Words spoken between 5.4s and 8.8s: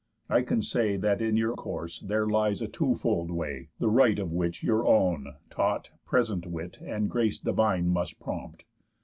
taught, present wit, And grace divine, must prompt.